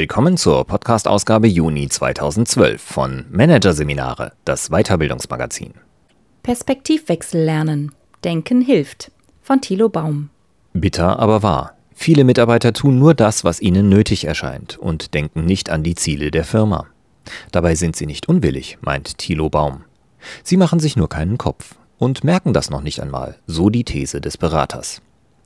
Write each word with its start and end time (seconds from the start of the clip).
Willkommen 0.00 0.38
zur 0.38 0.64
Podcast-Ausgabe 0.64 1.46
Juni 1.46 1.86
2012 1.90 2.80
von 2.80 3.26
Managerseminare, 3.30 4.32
das 4.46 4.70
Weiterbildungsmagazin. 4.70 5.74
Perspektivwechsel 6.42 7.44
lernen. 7.44 7.92
Denken 8.24 8.62
hilft. 8.62 9.12
Von 9.42 9.60
Thilo 9.60 9.90
Baum. 9.90 10.30
Bitter, 10.72 11.18
aber 11.18 11.42
wahr. 11.42 11.74
Viele 11.92 12.24
Mitarbeiter 12.24 12.72
tun 12.72 12.98
nur 12.98 13.12
das, 13.12 13.44
was 13.44 13.60
ihnen 13.60 13.90
nötig 13.90 14.24
erscheint 14.24 14.78
und 14.78 15.12
denken 15.12 15.44
nicht 15.44 15.68
an 15.68 15.82
die 15.82 15.96
Ziele 15.96 16.30
der 16.30 16.44
Firma. 16.44 16.86
Dabei 17.52 17.74
sind 17.74 17.94
sie 17.94 18.06
nicht 18.06 18.26
unwillig, 18.26 18.78
meint 18.80 19.18
Thilo 19.18 19.50
Baum. 19.50 19.84
Sie 20.42 20.56
machen 20.56 20.80
sich 20.80 20.96
nur 20.96 21.10
keinen 21.10 21.36
Kopf 21.36 21.74
und 21.98 22.24
merken 22.24 22.54
das 22.54 22.70
noch 22.70 22.80
nicht 22.80 23.02
einmal, 23.02 23.36
so 23.46 23.68
die 23.68 23.84
These 23.84 24.22
des 24.22 24.38
Beraters. 24.38 25.02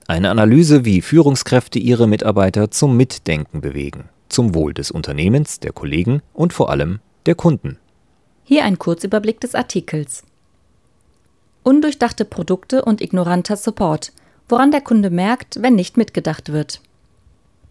Eine 0.06 0.30
Analyse, 0.30 0.84
wie 0.84 1.02
Führungskräfte 1.02 1.80
ihre 1.80 2.06
Mitarbeiter 2.06 2.70
zum 2.70 2.96
Mitdenken 2.96 3.60
bewegen, 3.60 4.10
zum 4.28 4.54
Wohl 4.54 4.74
des 4.74 4.90
Unternehmens, 4.90 5.60
der 5.60 5.72
Kollegen 5.72 6.22
und 6.32 6.52
vor 6.52 6.70
allem 6.70 7.00
der 7.26 7.34
Kunden. 7.34 7.78
Hier 8.44 8.64
ein 8.64 8.78
Kurzüberblick 8.78 9.40
des 9.40 9.54
Artikels. 9.54 10.22
Undurchdachte 11.62 12.24
Produkte 12.24 12.84
und 12.84 13.00
ignoranter 13.00 13.56
Support, 13.56 14.12
woran 14.48 14.70
der 14.70 14.82
Kunde 14.82 15.10
merkt, 15.10 15.62
wenn 15.62 15.74
nicht 15.74 15.96
mitgedacht 15.96 16.52
wird. 16.52 16.80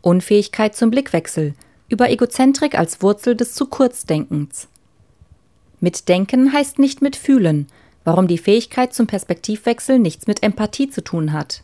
Unfähigkeit 0.02 0.76
zum 0.76 0.90
Blickwechsel, 0.90 1.54
über 1.90 2.10
Egozentrik 2.10 2.78
als 2.78 3.02
Wurzel 3.02 3.36
des 3.36 3.54
zu 3.54 3.68
Kurzdenkens. 3.68 4.68
Mitdenken 5.80 6.54
heißt 6.54 6.80
nicht 6.80 7.02
mitfühlen, 7.02 7.68
warum 8.04 8.28
die 8.28 8.38
Fähigkeit 8.38 8.94
zum 8.94 9.06
Perspektivwechsel 9.06 10.00
nichts 10.00 10.28
mit 10.28 10.42
Empathie 10.44 10.90
zu 10.90 11.04
tun 11.04 11.34
hat. 11.34 11.64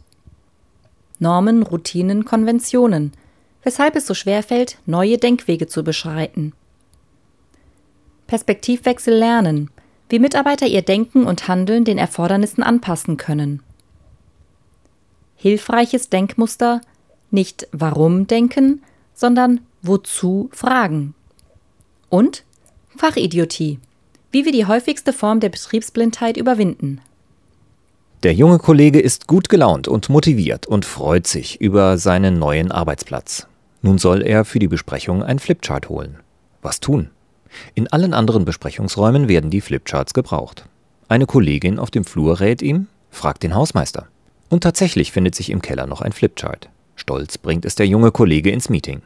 Normen, 1.19 1.63
Routinen, 1.63 2.25
Konventionen, 2.25 3.11
weshalb 3.63 3.95
es 3.95 4.07
so 4.07 4.13
schwer 4.13 4.43
fällt, 4.43 4.77
neue 4.85 5.17
Denkwege 5.17 5.67
zu 5.67 5.83
beschreiten. 5.83 6.53
Perspektivwechsel 8.27 9.13
lernen, 9.13 9.71
wie 10.09 10.19
Mitarbeiter 10.19 10.67
ihr 10.67 10.81
Denken 10.81 11.25
und 11.25 11.47
Handeln 11.47 11.85
den 11.85 11.97
Erfordernissen 11.97 12.63
anpassen 12.63 13.17
können. 13.17 13.61
Hilfreiches 15.35 16.09
Denkmuster, 16.09 16.81
nicht 17.31 17.67
warum 17.71 18.27
denken, 18.27 18.81
sondern 19.13 19.61
wozu 19.81 20.49
fragen. 20.51 21.13
Und 22.09 22.43
Fachidiotie, 22.95 23.79
wie 24.31 24.45
wir 24.45 24.51
die 24.51 24.65
häufigste 24.65 25.13
Form 25.13 25.39
der 25.39 25.49
Betriebsblindheit 25.49 26.37
überwinden. 26.37 27.01
Der 28.23 28.33
junge 28.33 28.59
Kollege 28.59 28.99
ist 28.99 29.27
gut 29.27 29.47
gelaunt 29.47 29.87
und 29.87 30.09
motiviert 30.09 30.67
und 30.67 30.85
freut 30.85 31.25
sich 31.25 31.61
über 31.61 31.97
seinen 31.97 32.37
neuen 32.37 32.71
Arbeitsplatz. 32.71 33.47
Nun 33.81 33.97
soll 33.97 34.21
er 34.21 34.45
für 34.45 34.59
die 34.59 34.67
Besprechung 34.67 35.23
ein 35.23 35.39
Flipchart 35.39 35.89
holen. 35.89 36.17
Was 36.61 36.79
tun? 36.79 37.09
In 37.75 37.87
allen 37.87 38.13
anderen 38.13 38.45
Besprechungsräumen 38.45 39.27
werden 39.27 39.49
die 39.49 39.61
Flipcharts 39.61 40.13
gebraucht. 40.13 40.65
Eine 41.07 41.25
Kollegin 41.25 41.79
auf 41.79 41.89
dem 41.89 42.03
Flur 42.03 42.39
rät 42.39 42.61
ihm, 42.61 42.87
fragt 43.09 43.43
den 43.43 43.55
Hausmeister. 43.55 44.07
Und 44.49 44.61
tatsächlich 44.63 45.11
findet 45.11 45.35
sich 45.35 45.49
im 45.49 45.61
Keller 45.61 45.87
noch 45.87 46.01
ein 46.01 46.11
Flipchart. 46.11 46.69
Stolz 46.95 47.37
bringt 47.37 47.65
es 47.65 47.75
der 47.75 47.87
junge 47.87 48.11
Kollege 48.11 48.51
ins 48.51 48.69
Meeting. 48.69 49.01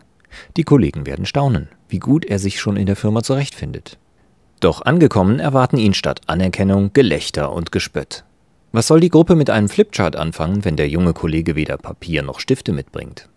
Die 0.57 0.63
Kollegen 0.63 1.05
werden 1.05 1.25
staunen, 1.25 1.69
wie 1.89 1.99
gut 1.99 2.25
er 2.25 2.39
sich 2.39 2.59
schon 2.59 2.75
in 2.75 2.87
der 2.87 2.95
Firma 2.95 3.23
zurechtfindet. 3.23 3.97
Doch 4.59 4.81
angekommen 4.81 5.39
erwarten 5.39 5.77
ihn 5.77 5.93
statt 5.93 6.21
Anerkennung 6.25 6.91
Gelächter 6.93 7.51
und 7.53 7.71
Gespött. 7.71 8.23
Was 8.71 8.87
soll 8.87 9.01
die 9.01 9.09
Gruppe 9.09 9.35
mit 9.35 9.49
einem 9.49 9.69
Flipchart 9.69 10.15
anfangen, 10.15 10.65
wenn 10.65 10.77
der 10.77 10.89
junge 10.89 11.13
Kollege 11.13 11.55
weder 11.55 11.77
Papier 11.77 12.23
noch 12.23 12.39
Stifte 12.39 12.71
mitbringt? 12.71 13.29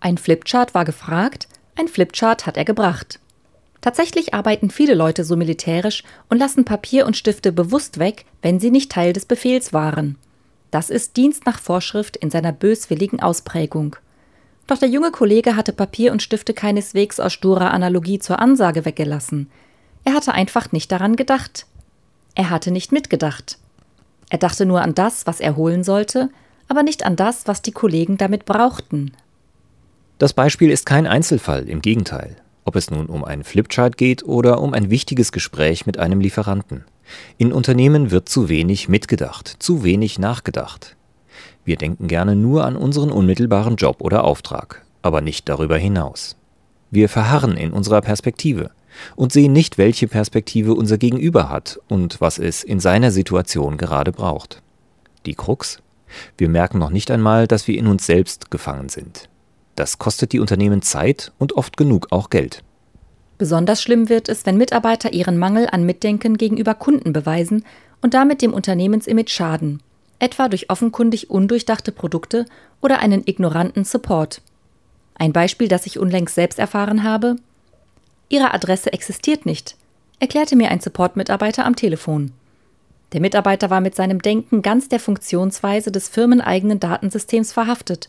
Ein 0.00 0.18
Flipchart 0.18 0.74
war 0.74 0.84
gefragt, 0.84 1.46
ein 1.76 1.86
Flipchart 1.86 2.46
hat 2.46 2.56
er 2.56 2.64
gebracht. 2.64 3.20
Tatsächlich 3.80 4.34
arbeiten 4.34 4.70
viele 4.70 4.94
Leute 4.94 5.24
so 5.24 5.36
militärisch 5.36 6.04
und 6.28 6.38
lassen 6.38 6.64
Papier 6.64 7.06
und 7.06 7.16
Stifte 7.16 7.52
bewusst 7.52 7.98
weg, 7.98 8.24
wenn 8.42 8.60
sie 8.60 8.70
nicht 8.70 8.90
Teil 8.90 9.12
des 9.12 9.24
Befehls 9.24 9.72
waren. 9.72 10.16
Das 10.70 10.90
ist 10.90 11.16
Dienst 11.16 11.46
nach 11.46 11.58
Vorschrift 11.58 12.16
in 12.16 12.30
seiner 12.30 12.52
böswilligen 12.52 13.20
Ausprägung. 13.20 13.96
Doch 14.66 14.78
der 14.78 14.88
junge 14.88 15.10
Kollege 15.10 15.56
hatte 15.56 15.72
Papier 15.72 16.12
und 16.12 16.22
Stifte 16.22 16.54
keineswegs 16.54 17.18
aus 17.18 17.32
sturer 17.32 17.72
Analogie 17.72 18.18
zur 18.18 18.38
Ansage 18.38 18.84
weggelassen. 18.84 19.50
Er 20.04 20.14
hatte 20.14 20.32
einfach 20.32 20.72
nicht 20.72 20.92
daran 20.92 21.16
gedacht. 21.16 21.66
Er 22.34 22.50
hatte 22.50 22.70
nicht 22.70 22.92
mitgedacht. 22.92 23.58
Er 24.30 24.38
dachte 24.38 24.64
nur 24.64 24.80
an 24.80 24.94
das, 24.94 25.26
was 25.26 25.40
er 25.40 25.56
holen 25.56 25.82
sollte, 25.82 26.30
aber 26.68 26.84
nicht 26.84 27.04
an 27.04 27.16
das, 27.16 27.48
was 27.48 27.62
die 27.62 27.72
Kollegen 27.72 28.16
damit 28.16 28.44
brauchten. 28.44 29.12
Das 30.20 30.34
Beispiel 30.34 30.70
ist 30.70 30.84
kein 30.84 31.06
Einzelfall, 31.06 31.66
im 31.66 31.80
Gegenteil. 31.80 32.36
Ob 32.66 32.76
es 32.76 32.90
nun 32.90 33.06
um 33.06 33.24
einen 33.24 33.42
Flipchart 33.42 33.96
geht 33.96 34.22
oder 34.22 34.60
um 34.60 34.74
ein 34.74 34.90
wichtiges 34.90 35.32
Gespräch 35.32 35.86
mit 35.86 35.98
einem 35.98 36.20
Lieferanten. 36.20 36.84
In 37.38 37.54
Unternehmen 37.54 38.10
wird 38.10 38.28
zu 38.28 38.50
wenig 38.50 38.90
mitgedacht, 38.90 39.56
zu 39.60 39.82
wenig 39.82 40.18
nachgedacht. 40.18 40.94
Wir 41.64 41.76
denken 41.76 42.06
gerne 42.06 42.36
nur 42.36 42.66
an 42.66 42.76
unseren 42.76 43.10
unmittelbaren 43.10 43.76
Job 43.76 44.02
oder 44.02 44.24
Auftrag, 44.24 44.84
aber 45.00 45.22
nicht 45.22 45.48
darüber 45.48 45.78
hinaus. 45.78 46.36
Wir 46.90 47.08
verharren 47.08 47.56
in 47.56 47.72
unserer 47.72 48.02
Perspektive 48.02 48.72
und 49.16 49.32
sehen 49.32 49.54
nicht, 49.54 49.78
welche 49.78 50.06
Perspektive 50.06 50.74
unser 50.74 50.98
Gegenüber 50.98 51.48
hat 51.48 51.80
und 51.88 52.20
was 52.20 52.38
es 52.38 52.62
in 52.62 52.78
seiner 52.78 53.10
Situation 53.10 53.78
gerade 53.78 54.12
braucht. 54.12 54.60
Die 55.24 55.34
Krux? 55.34 55.78
Wir 56.36 56.50
merken 56.50 56.78
noch 56.78 56.90
nicht 56.90 57.10
einmal, 57.10 57.46
dass 57.46 57.66
wir 57.66 57.78
in 57.78 57.86
uns 57.86 58.04
selbst 58.04 58.50
gefangen 58.50 58.90
sind. 58.90 59.30
Das 59.76 59.98
kostet 59.98 60.32
die 60.32 60.40
Unternehmen 60.40 60.82
Zeit 60.82 61.32
und 61.38 61.54
oft 61.54 61.76
genug 61.76 62.08
auch 62.10 62.30
Geld. 62.30 62.62
Besonders 63.38 63.82
schlimm 63.82 64.08
wird 64.08 64.28
es, 64.28 64.44
wenn 64.44 64.58
Mitarbeiter 64.58 65.12
ihren 65.12 65.38
Mangel 65.38 65.66
an 65.70 65.84
Mitdenken 65.84 66.36
gegenüber 66.36 66.74
Kunden 66.74 67.12
beweisen 67.12 67.64
und 68.02 68.12
damit 68.12 68.42
dem 68.42 68.52
Unternehmensimage 68.52 69.30
schaden, 69.30 69.82
etwa 70.18 70.48
durch 70.48 70.68
offenkundig 70.68 71.30
undurchdachte 71.30 71.92
Produkte 71.92 72.44
oder 72.82 72.98
einen 72.98 73.22
ignoranten 73.26 73.84
Support. 73.84 74.42
Ein 75.14 75.32
Beispiel, 75.32 75.68
das 75.68 75.86
ich 75.86 75.98
unlängst 75.98 76.34
selbst 76.34 76.58
erfahren 76.58 77.02
habe, 77.02 77.36
Ihre 78.28 78.54
Adresse 78.54 78.92
existiert 78.92 79.44
nicht, 79.44 79.76
erklärte 80.20 80.54
mir 80.54 80.70
ein 80.70 80.80
Support-Mitarbeiter 80.80 81.66
am 81.66 81.74
Telefon. 81.74 82.32
Der 83.12 83.20
Mitarbeiter 83.20 83.70
war 83.70 83.80
mit 83.80 83.96
seinem 83.96 84.22
Denken 84.22 84.62
ganz 84.62 84.88
der 84.88 85.00
Funktionsweise 85.00 85.90
des 85.90 86.08
firmeneigenen 86.08 86.78
Datensystems 86.78 87.52
verhaftet 87.52 88.08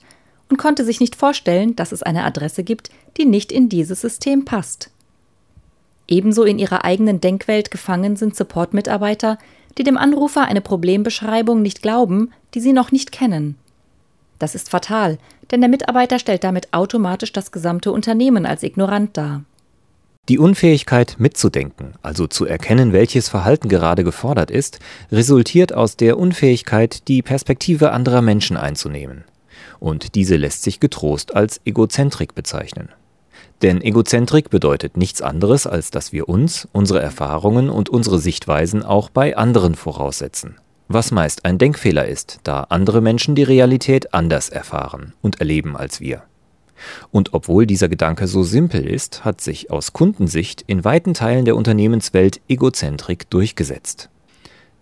und 0.51 0.57
konnte 0.57 0.84
sich 0.84 1.00
nicht 1.00 1.16
vorstellen, 1.16 1.75
dass 1.75 1.94
es 1.94 2.03
eine 2.03 2.25
Adresse 2.25 2.63
gibt, 2.63 2.91
die 3.17 3.25
nicht 3.25 3.51
in 3.51 3.69
dieses 3.69 4.01
System 4.01 4.45
passt. 4.45 4.91
Ebenso 6.07 6.44
in 6.44 6.59
ihrer 6.59 6.84
eigenen 6.84 7.22
Denkwelt 7.22 7.72
gefangen 7.72 8.17
sind 8.17 8.35
Support-Mitarbeiter, 8.35 9.38
die 9.78 9.84
dem 9.84 9.97
Anrufer 9.97 10.44
eine 10.44 10.59
Problembeschreibung 10.59 11.62
nicht 11.62 11.81
glauben, 11.81 12.31
die 12.53 12.59
sie 12.59 12.73
noch 12.73 12.91
nicht 12.91 13.13
kennen. 13.13 13.56
Das 14.38 14.56
ist 14.56 14.69
fatal, 14.69 15.17
denn 15.51 15.62
der 15.62 15.69
Mitarbeiter 15.69 16.19
stellt 16.19 16.44
damit 16.44 16.73
automatisch 16.73 17.31
das 17.31 17.51
gesamte 17.53 17.91
Unternehmen 17.94 18.45
als 18.45 18.63
ignorant 18.63 19.16
dar. 19.16 19.44
Die 20.28 20.38
Unfähigkeit 20.38 21.16
mitzudenken, 21.18 21.94
also 22.01 22.28
zu 22.28 22.45
erkennen, 22.45 22.91
welches 22.91 23.29
Verhalten 23.29 23.69
gerade 23.69 24.03
gefordert 24.03 24.51
ist, 24.51 24.79
resultiert 25.12 25.73
aus 25.73 25.95
der 25.95 26.18
Unfähigkeit, 26.18 27.07
die 27.07 27.22
Perspektive 27.22 27.91
anderer 27.91 28.22
Menschen 28.22 28.57
einzunehmen. 28.57 29.23
Und 29.79 30.16
diese 30.16 30.35
lässt 30.35 30.63
sich 30.63 30.79
getrost 30.79 31.35
als 31.35 31.61
Egozentrik 31.66 32.35
bezeichnen. 32.35 32.89
Denn 33.61 33.81
Egozentrik 33.81 34.49
bedeutet 34.49 34.97
nichts 34.97 35.22
anderes, 35.22 35.67
als 35.67 35.91
dass 35.91 36.11
wir 36.11 36.27
uns, 36.27 36.67
unsere 36.72 37.01
Erfahrungen 37.01 37.69
und 37.69 37.89
unsere 37.89 38.19
Sichtweisen 38.19 38.83
auch 38.83 39.09
bei 39.09 39.38
anderen 39.38 39.75
voraussetzen. 39.75 40.56
Was 40.88 41.12
meist 41.12 41.45
ein 41.45 41.57
Denkfehler 41.57 42.07
ist, 42.07 42.39
da 42.44 42.62
andere 42.69 43.01
Menschen 43.01 43.36
die 43.36 43.44
Realität 43.44 44.13
anders 44.13 44.50
erfahren 44.50 45.13
und 45.21 45.39
erleben 45.39 45.77
als 45.77 46.01
wir. 46.01 46.24
Und 47.12 47.33
obwohl 47.33 47.65
dieser 47.65 47.88
Gedanke 47.88 48.27
so 48.27 48.44
simpel 48.44 48.86
ist, 48.86 49.24
hat 49.24 49.39
sich 49.39 49.71
aus 49.71 49.94
Kundensicht 49.94 50.63
in 50.68 50.83
weiten 50.83 51.13
Teilen 51.13 51.45
der 51.45 51.56
Unternehmenswelt 51.56 52.41
Egozentrik 52.47 53.30
durchgesetzt. 53.30 54.09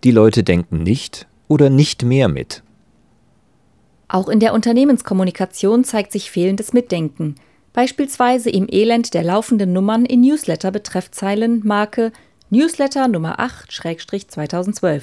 Die 0.02 0.10
Leute 0.10 0.42
denken 0.42 0.82
nicht 0.82 1.26
oder 1.46 1.68
nicht 1.68 2.02
mehr 2.02 2.28
mit. 2.28 2.62
Auch 4.12 4.28
in 4.28 4.40
der 4.40 4.54
Unternehmenskommunikation 4.54 5.84
zeigt 5.84 6.10
sich 6.10 6.32
fehlendes 6.32 6.72
Mitdenken, 6.72 7.36
beispielsweise 7.72 8.50
im 8.50 8.66
Elend 8.68 9.14
der 9.14 9.22
laufenden 9.22 9.72
Nummern 9.72 10.04
in 10.04 10.22
Newsletter-Betreffzeilen 10.22 11.64
Marke 11.64 12.10
Newsletter 12.50 13.06
Nummer 13.06 13.38
8-2012. 13.38 15.02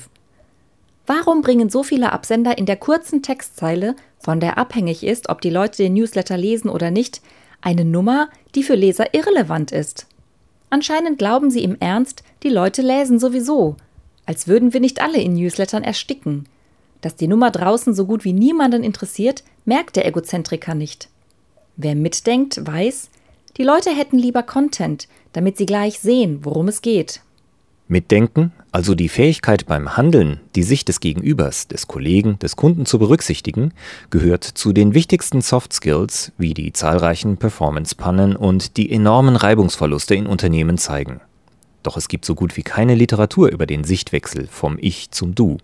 Warum 1.06 1.42
bringen 1.42 1.70
so 1.70 1.84
viele 1.84 2.12
Absender 2.12 2.58
in 2.58 2.66
der 2.66 2.76
kurzen 2.76 3.24
Textzeile, 3.24 3.96
von 4.20 4.42
der 4.42 4.58
abhängig 4.58 5.06
ist, 5.06 5.30
ob 5.30 5.40
die 5.40 5.52
Leute 5.52 5.78
den 5.78 5.94
Newsletter 5.94 6.36
lesen 6.36 6.68
oder 6.68 6.92
nicht, 6.92 7.22
eine 7.62 7.86
Nummer, 7.86 8.28
die 8.56 8.64
für 8.64 8.76
Leser 8.76 9.14
irrelevant 9.14 9.72
ist? 9.72 10.08
Anscheinend 10.70 11.18
glauben 11.18 11.50
sie 11.50 11.64
im 11.64 11.78
Ernst, 11.80 12.24
die 12.44 12.50
Leute 12.50 12.82
lesen 12.82 13.20
sowieso, 13.20 13.78
als 14.26 14.50
würden 14.50 14.74
wir 14.74 14.82
nicht 14.82 15.02
alle 15.02 15.22
in 15.22 15.36
Newslettern 15.36 15.86
ersticken. 15.86 16.50
Dass 17.02 17.16
die 17.16 17.28
Nummer 17.28 17.52
draußen 17.52 17.94
so 17.94 18.06
gut 18.06 18.24
wie 18.24 18.34
niemanden 18.34 18.84
interessiert, 18.84 19.44
merkt 19.66 19.96
der 19.96 20.06
Egozentriker 20.08 20.76
nicht. 20.76 21.10
Wer 21.76 21.96
mitdenkt, 21.96 22.66
weiß, 22.66 23.10
Die 23.58 23.64
Leute 23.64 23.90
hätten 23.90 24.20
lieber 24.20 24.44
Content, 24.44 25.08
damit 25.34 25.58
sie 25.58 25.66
gleich 25.66 26.00
sehen, 26.00 26.40
worum 26.44 26.68
es 26.68 26.84
geht. 26.84 27.22
Mitdenken, 27.88 28.52
also 28.72 28.96
die 28.96 29.10
Fähigkeit 29.10 29.66
beim 29.66 29.96
Handeln, 29.98 30.42
die 30.56 30.64
Sicht 30.64 30.90
des 30.90 31.00
Gegenübers, 31.00 31.68
des 31.68 31.88
Kollegen, 31.88 32.38
des 32.40 32.56
Kunden 32.56 32.86
zu 32.86 33.00
berücksichtigen, 33.00 33.74
gehört 34.10 34.44
zu 34.44 34.74
den 34.74 34.94
wichtigsten 34.94 35.42
Soft 35.42 35.74
Skills, 35.74 36.34
wie 36.38 36.54
die 36.54 36.74
zahlreichen 36.74 37.38
Performance-Pannen 37.38 38.36
und 38.36 38.78
die 38.78 38.92
enormen 38.92 39.36
Reibungsverluste 39.36 40.16
in 40.16 40.28
Unternehmen 40.28 40.78
zeigen. 40.78 41.22
Doch 41.82 41.96
es 41.96 42.10
gibt 42.10 42.26
so 42.26 42.36
gut 42.36 42.58
wie 42.58 42.64
keine 42.64 42.94
Literatur 42.94 43.50
über 43.50 43.66
den 43.66 43.86
Sichtwechsel 43.86 44.48
vom 44.52 44.78
Ich 44.80 45.12
zum 45.12 45.34
Du. 45.34 45.58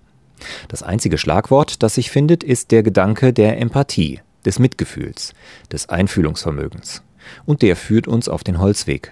Das 0.67 0.83
einzige 0.83 1.17
Schlagwort, 1.17 1.83
das 1.83 1.95
sich 1.95 2.11
findet, 2.11 2.43
ist 2.43 2.71
der 2.71 2.83
Gedanke 2.83 3.33
der 3.33 3.59
Empathie, 3.59 4.21
des 4.45 4.59
Mitgefühls, 4.59 5.33
des 5.71 5.89
Einfühlungsvermögens. 5.89 7.03
Und 7.45 7.61
der 7.61 7.75
führt 7.75 8.07
uns 8.07 8.27
auf 8.27 8.43
den 8.43 8.59
Holzweg. 8.59 9.11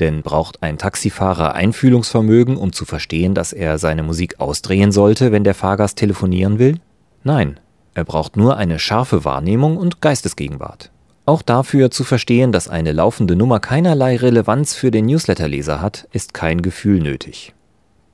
Denn 0.00 0.22
braucht 0.22 0.62
ein 0.62 0.78
Taxifahrer 0.78 1.54
Einfühlungsvermögen, 1.54 2.56
um 2.56 2.72
zu 2.72 2.84
verstehen, 2.84 3.34
dass 3.34 3.52
er 3.52 3.78
seine 3.78 4.02
Musik 4.02 4.40
ausdrehen 4.40 4.92
sollte, 4.92 5.32
wenn 5.32 5.44
der 5.44 5.54
Fahrgast 5.54 5.98
telefonieren 5.98 6.58
will? 6.58 6.78
Nein, 7.24 7.60
er 7.94 8.04
braucht 8.04 8.36
nur 8.36 8.56
eine 8.56 8.78
scharfe 8.78 9.24
Wahrnehmung 9.24 9.76
und 9.76 10.00
Geistesgegenwart. 10.00 10.90
Auch 11.24 11.42
dafür 11.42 11.90
zu 11.90 12.02
verstehen, 12.02 12.50
dass 12.50 12.68
eine 12.68 12.92
laufende 12.92 13.36
Nummer 13.36 13.60
keinerlei 13.60 14.16
Relevanz 14.16 14.74
für 14.74 14.90
den 14.90 15.06
Newsletterleser 15.06 15.80
hat, 15.80 16.08
ist 16.10 16.34
kein 16.34 16.62
Gefühl 16.62 17.00
nötig. 17.00 17.54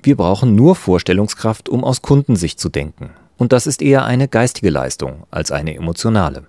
Wir 0.02 0.16
brauchen 0.16 0.54
nur 0.54 0.76
Vorstellungskraft, 0.76 1.68
um 1.68 1.84
aus 1.84 2.02
Kundensicht 2.02 2.60
zu 2.60 2.68
denken. 2.68 3.10
Und 3.36 3.52
das 3.52 3.66
ist 3.66 3.82
eher 3.82 4.04
eine 4.04 4.28
geistige 4.28 4.70
Leistung 4.70 5.24
als 5.30 5.50
eine 5.50 5.74
emotionale. 5.74 6.46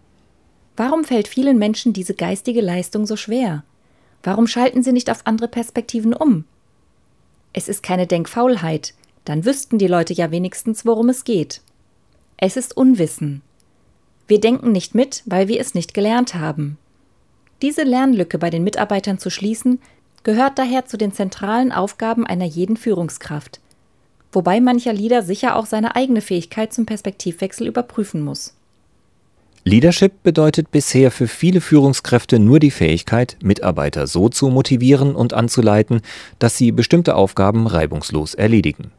Warum 0.76 1.04
fällt 1.04 1.28
vielen 1.28 1.58
Menschen 1.58 1.94
diese 1.94 2.14
geistige 2.14 2.62
Leistung 2.62 3.06
so 3.06 3.16
schwer? 3.16 3.64
Warum 4.24 4.48
schalten 4.48 4.84
sie 4.84 4.94
nicht 4.94 5.10
auf 5.10 5.22
andere 5.26 5.48
Perspektiven 5.48 6.14
um? 6.14 6.46
Es 7.54 7.68
ist 7.68 7.84
keine 7.84 8.08
Denkfaulheit, 8.08 8.94
dann 9.26 9.46
wüssten 9.46 9.78
die 9.78 9.88
Leute 9.88 10.14
ja 10.14 10.32
wenigstens, 10.32 10.86
worum 10.86 11.10
es 11.10 11.24
geht. 11.24 11.62
Es 12.38 12.58
ist 12.58 12.78
Unwissen. 12.78 13.42
Wir 14.28 14.40
denken 14.40 14.72
nicht 14.72 14.96
mit, 14.96 15.24
weil 15.26 15.48
wir 15.48 15.60
es 15.60 15.74
nicht 15.74 15.94
gelernt 15.94 16.36
haben. 16.36 16.78
Diese 17.62 17.84
Lernlücke 17.84 18.38
bei 18.38 18.50
den 18.50 18.64
Mitarbeitern 18.64 19.18
zu 19.18 19.30
schließen, 19.30 19.80
gehört 20.24 20.60
daher 20.60 20.86
zu 20.86 20.98
den 20.98 21.12
zentralen 21.12 21.72
Aufgaben 21.72 22.26
einer 22.26 22.46
jeden 22.46 22.78
Führungskraft, 22.78 23.60
wobei 24.32 24.60
mancher 24.62 24.94
Leader 24.94 25.24
sicher 25.24 25.56
auch 25.56 25.66
seine 25.66 25.96
eigene 25.96 26.22
Fähigkeit 26.22 26.74
zum 26.74 26.86
Perspektivwechsel 26.86 27.68
überprüfen 27.68 28.22
muss. 28.22 28.54
Leadership 29.66 30.24
bedeutet 30.24 30.72
bisher 30.72 31.12
für 31.12 31.28
viele 31.28 31.62
Führungskräfte 31.62 32.40
nur 32.40 32.60
die 32.60 32.72
Fähigkeit, 32.72 33.38
Mitarbeiter 33.44 34.08
so 34.08 34.30
zu 34.30 34.50
motivieren 34.50 35.16
und 35.16 35.34
anzuleiten, 35.34 36.02
dass 36.40 36.58
sie 36.58 36.72
bestimmte 36.72 37.16
Aufgaben 37.16 37.68
reibungslos 37.68 38.34
erledigen. 38.34 38.92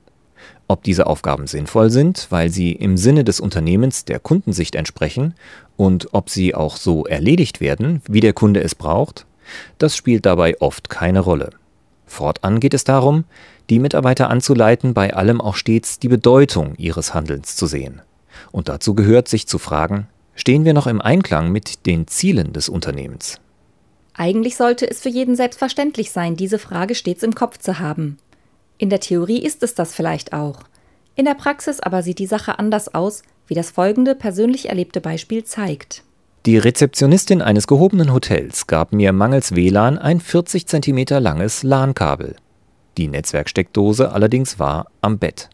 Ob 0.68 0.84
diese 0.84 1.06
Aufgaben 1.06 1.46
sinnvoll 1.46 1.90
sind, 1.90 2.26
weil 2.30 2.50
sie 2.50 2.72
im 2.72 2.96
Sinne 2.96 3.24
des 3.24 3.40
Unternehmens 3.40 4.04
der 4.04 4.20
Kundensicht 4.20 4.74
entsprechen 4.76 5.34
und 5.76 6.08
ob 6.12 6.30
sie 6.30 6.54
auch 6.54 6.76
so 6.76 7.04
erledigt 7.06 7.60
werden, 7.60 8.02
wie 8.06 8.20
der 8.20 8.34
Kunde 8.34 8.62
es 8.62 8.74
braucht, 8.74 9.26
das 9.78 9.96
spielt 9.96 10.26
dabei 10.26 10.60
oft 10.60 10.90
keine 10.90 11.20
Rolle. 11.20 11.50
Fortan 12.06 12.60
geht 12.60 12.74
es 12.74 12.84
darum, 12.84 13.24
die 13.68 13.78
Mitarbeiter 13.78 14.30
anzuleiten, 14.30 14.94
bei 14.94 15.14
allem 15.14 15.40
auch 15.40 15.54
stets 15.54 15.98
die 15.98 16.08
Bedeutung 16.08 16.74
ihres 16.76 17.14
Handelns 17.14 17.56
zu 17.56 17.66
sehen. 17.66 18.02
Und 18.52 18.68
dazu 18.68 18.94
gehört, 18.94 19.28
sich 19.28 19.46
zu 19.46 19.58
fragen, 19.58 20.08
Stehen 20.40 20.64
wir 20.64 20.72
noch 20.72 20.86
im 20.86 21.02
Einklang 21.02 21.52
mit 21.52 21.84
den 21.84 22.06
Zielen 22.06 22.54
des 22.54 22.70
Unternehmens? 22.70 23.40
Eigentlich 24.14 24.56
sollte 24.56 24.88
es 24.88 25.00
für 25.00 25.10
jeden 25.10 25.36
selbstverständlich 25.36 26.12
sein, 26.12 26.34
diese 26.34 26.58
Frage 26.58 26.94
stets 26.94 27.22
im 27.22 27.34
Kopf 27.34 27.58
zu 27.58 27.78
haben. 27.78 28.16
In 28.78 28.88
der 28.88 29.00
Theorie 29.00 29.42
ist 29.42 29.62
es 29.62 29.74
das 29.74 29.94
vielleicht 29.94 30.32
auch. 30.32 30.60
In 31.14 31.26
der 31.26 31.34
Praxis 31.34 31.80
aber 31.80 32.02
sieht 32.02 32.18
die 32.18 32.26
Sache 32.26 32.58
anders 32.58 32.94
aus, 32.94 33.22
wie 33.48 33.54
das 33.54 33.70
folgende 33.70 34.14
persönlich 34.14 34.70
erlebte 34.70 35.02
Beispiel 35.02 35.44
zeigt. 35.44 36.04
Die 36.46 36.56
Rezeptionistin 36.56 37.42
eines 37.42 37.66
gehobenen 37.66 38.14
Hotels 38.14 38.66
gab 38.66 38.94
mir 38.94 39.12
mangels 39.12 39.54
WLAN 39.54 39.98
ein 39.98 40.20
40 40.20 40.66
cm 40.66 41.04
langes 41.20 41.62
LAN-Kabel. 41.62 42.34
Die 42.96 43.08
Netzwerksteckdose 43.08 44.10
allerdings 44.10 44.58
war 44.58 44.86
am 45.02 45.18
Bett. 45.18 45.50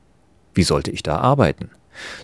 Wie 0.55 0.63
sollte 0.63 0.93
ich 0.93 1.03
da 1.03 1.17
arbeiten? 1.17 1.71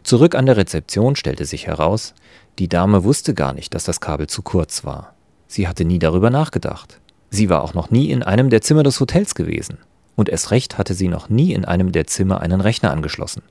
Zurück 0.04 0.36
an 0.36 0.46
der 0.46 0.56
Rezeption 0.56 1.16
stellte 1.16 1.44
sich 1.44 1.66
heraus, 1.66 2.14
die 2.60 2.68
Dame 2.68 3.02
wusste 3.02 3.34
gar 3.34 3.52
nicht, 3.52 3.74
dass 3.74 3.82
das 3.82 4.00
Kabel 4.00 4.28
zu 4.28 4.42
kurz 4.42 4.84
war. 4.84 5.16
Sie 5.48 5.66
hatte 5.66 5.84
nie 5.84 5.98
darüber 5.98 6.30
nachgedacht. 6.30 7.00
Sie 7.30 7.48
war 7.48 7.64
auch 7.64 7.74
noch 7.74 7.90
nie 7.90 8.12
in 8.12 8.22
einem 8.22 8.48
der 8.48 8.62
Zimmer 8.62 8.84
des 8.84 9.00
Hotels 9.00 9.34
gewesen. 9.34 9.78
Und 10.14 10.28
erst 10.28 10.52
recht 10.52 10.78
hatte 10.78 10.94
sie 10.94 11.08
noch 11.08 11.28
nie 11.28 11.52
in 11.52 11.64
einem 11.64 11.90
der 11.90 12.06
Zimmer 12.06 12.40
einen 12.40 12.60
Rechner 12.60 12.92
angeschlossen. 12.92 13.42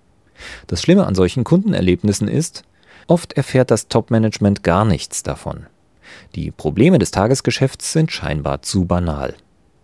Das 0.67 0.81
Schlimme 0.81 1.05
an 1.05 1.15
solchen 1.15 1.43
Kundenerlebnissen 1.43 2.29
ist, 2.29 2.63
oft 3.07 3.33
erfährt 3.33 3.71
das 3.71 3.87
Top-Management 3.87 4.63
gar 4.63 4.85
nichts 4.85 5.23
davon. 5.23 5.65
Die 6.35 6.51
Probleme 6.51 6.99
des 6.99 7.11
Tagesgeschäfts 7.11 7.93
sind 7.93 8.11
scheinbar 8.11 8.61
zu 8.61 8.85
banal. 8.85 9.35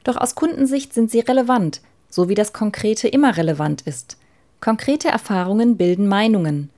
Doch 0.03 0.17
aus 0.17 0.35
Kundensicht 0.35 0.93
sind 0.93 1.11
sie 1.11 1.19
relevant, 1.19 1.81
so 2.09 2.29
wie 2.29 2.35
das 2.35 2.53
Konkrete 2.53 3.07
immer 3.07 3.37
relevant 3.37 3.81
ist. 3.81 4.17
Konkrete 4.61 5.09
Erfahrungen 5.09 5.77
bilden 5.77 6.07
Meinungen. 6.07 6.69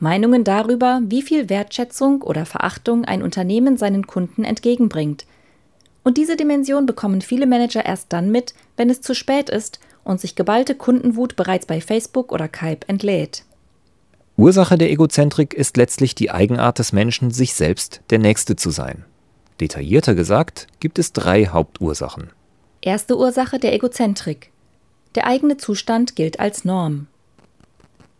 Meinungen 0.00 0.44
darüber, 0.44 1.00
wie 1.04 1.22
viel 1.22 1.48
Wertschätzung 1.48 2.22
oder 2.22 2.46
Verachtung 2.46 3.04
ein 3.04 3.22
Unternehmen 3.22 3.76
seinen 3.76 4.06
Kunden 4.06 4.44
entgegenbringt. 4.44 5.26
Und 6.04 6.16
diese 6.16 6.36
Dimension 6.36 6.86
bekommen 6.86 7.20
viele 7.20 7.46
Manager 7.46 7.84
erst 7.84 8.12
dann 8.12 8.30
mit, 8.30 8.54
wenn 8.76 8.90
es 8.90 9.00
zu 9.00 9.14
spät 9.14 9.50
ist 9.50 9.80
und 10.04 10.20
sich 10.20 10.36
geballte 10.36 10.74
Kundenwut 10.74 11.36
bereits 11.36 11.66
bei 11.66 11.80
Facebook 11.80 12.32
oder 12.32 12.48
Kalb 12.48 12.84
entlädt. 12.88 13.44
Ursache 14.38 14.78
der 14.78 14.92
Egozentrik 14.92 15.52
ist 15.52 15.76
letztlich 15.76 16.14
die 16.14 16.30
Eigenart 16.30 16.78
des 16.78 16.92
Menschen, 16.92 17.32
sich 17.32 17.54
selbst 17.54 18.02
der 18.10 18.20
Nächste 18.20 18.54
zu 18.54 18.70
sein. 18.70 19.04
Detaillierter 19.60 20.14
gesagt 20.14 20.68
gibt 20.78 21.00
es 21.00 21.12
drei 21.12 21.46
Hauptursachen. 21.46 22.30
Erste 22.80 23.18
Ursache 23.18 23.58
der 23.58 23.74
Egozentrik. 23.74 24.52
Der 25.16 25.26
eigene 25.26 25.56
Zustand 25.56 26.14
gilt 26.14 26.38
als 26.38 26.64
Norm. 26.64 27.08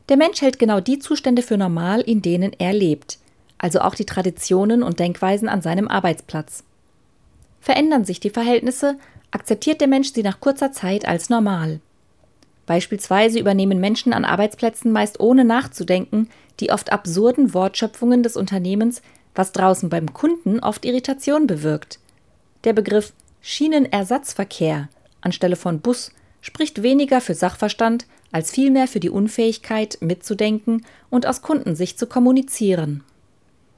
Der 0.08 0.16
Mensch 0.16 0.42
hält 0.42 0.58
genau 0.58 0.80
die 0.80 0.98
Zustände 0.98 1.42
für 1.42 1.56
normal, 1.56 2.00
in 2.00 2.20
denen 2.20 2.52
er 2.58 2.72
lebt, 2.72 3.18
also 3.56 3.78
auch 3.78 3.94
die 3.94 4.06
Traditionen 4.06 4.82
und 4.82 4.98
Denkweisen 4.98 5.48
an 5.48 5.62
seinem 5.62 5.86
Arbeitsplatz. 5.86 6.64
Verändern 7.60 8.04
sich 8.04 8.18
die 8.18 8.30
Verhältnisse, 8.30 8.98
akzeptiert 9.30 9.80
der 9.80 9.86
Mensch 9.88 10.12
sie 10.12 10.24
nach 10.24 10.40
kurzer 10.40 10.72
Zeit 10.72 11.06
als 11.06 11.30
normal. 11.30 11.78
Beispielsweise 12.68 13.38
übernehmen 13.40 13.80
Menschen 13.80 14.12
an 14.12 14.26
Arbeitsplätzen 14.26 14.92
meist 14.92 15.20
ohne 15.20 15.46
nachzudenken 15.46 16.28
die 16.60 16.70
oft 16.70 16.92
absurden 16.92 17.54
Wortschöpfungen 17.54 18.22
des 18.22 18.36
Unternehmens, 18.36 19.00
was 19.34 19.52
draußen 19.52 19.88
beim 19.88 20.12
Kunden 20.12 20.60
oft 20.60 20.84
Irritation 20.84 21.46
bewirkt. 21.46 21.98
Der 22.64 22.74
Begriff 22.74 23.14
Schienenersatzverkehr 23.40 24.90
anstelle 25.22 25.56
von 25.56 25.80
Bus 25.80 26.12
spricht 26.42 26.82
weniger 26.82 27.22
für 27.22 27.34
Sachverstand 27.34 28.06
als 28.32 28.50
vielmehr 28.50 28.86
für 28.86 29.00
die 29.00 29.08
Unfähigkeit, 29.08 29.96
mitzudenken 30.02 30.84
und 31.08 31.26
aus 31.26 31.40
Kundensicht 31.40 31.98
zu 31.98 32.06
kommunizieren. 32.06 33.02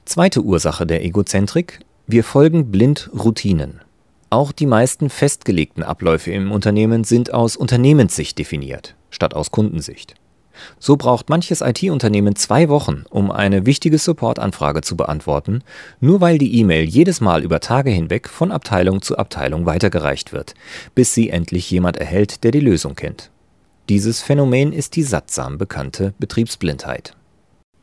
Zweite 0.03 0.41
Ursache 0.41 0.85
der 0.85 1.05
Egozentrik 1.05 1.79
wir 2.07 2.25
folgen 2.25 2.71
blind 2.71 3.09
Routinen. 3.13 3.79
Auch 4.31 4.53
die 4.53 4.65
meisten 4.65 5.09
festgelegten 5.09 5.83
Abläufe 5.83 6.31
im 6.31 6.51
Unternehmen 6.51 7.03
sind 7.03 7.33
aus 7.33 7.55
Unternehmenssicht 7.55 8.39
definiert, 8.39 8.95
statt 9.09 9.33
aus 9.35 9.51
Kundensicht. 9.51 10.15
So 10.79 10.97
braucht 10.97 11.29
manches 11.29 11.61
IT-Unternehmen 11.61 12.35
zwei 12.35 12.69
Wochen, 12.69 13.03
um 13.09 13.29
eine 13.29 13.65
wichtige 13.65 13.97
Support-Anfrage 13.97 14.81
zu 14.81 14.95
beantworten, 14.95 15.63
nur 15.99 16.21
weil 16.21 16.37
die 16.37 16.55
E-Mail 16.59 16.85
jedes 16.85 17.21
Mal 17.21 17.43
über 17.43 17.59
Tage 17.59 17.89
hinweg 17.89 18.29
von 18.29 18.51
Abteilung 18.51 19.01
zu 19.01 19.17
Abteilung 19.17 19.65
weitergereicht 19.65 20.33
wird, 20.33 20.53
bis 20.95 21.13
sie 21.13 21.29
endlich 21.29 21.69
jemand 21.69 21.97
erhält, 21.97 22.43
der 22.43 22.51
die 22.51 22.59
Lösung 22.59 22.95
kennt. 22.95 23.31
Dieses 23.89 24.21
Phänomen 24.21 24.71
ist 24.71 24.95
die 24.95 25.03
sattsam 25.03 25.57
bekannte 25.57 26.13
Betriebsblindheit. 26.17 27.15